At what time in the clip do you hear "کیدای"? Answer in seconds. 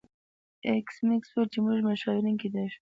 2.41-2.67